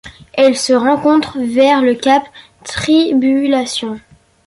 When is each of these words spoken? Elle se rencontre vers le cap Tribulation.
Elle 0.33 0.57
se 0.57 0.73
rencontre 0.73 1.37
vers 1.39 1.83
le 1.83 1.93
cap 1.93 2.23
Tribulation. 2.63 3.99